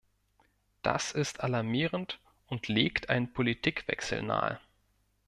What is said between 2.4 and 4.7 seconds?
und legt einen Politikwechsel nahe.